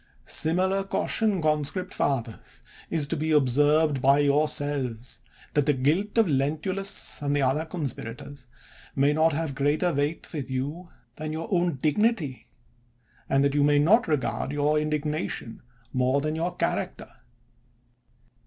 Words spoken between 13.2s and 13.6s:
and that